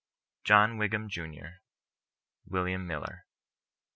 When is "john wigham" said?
0.43-1.09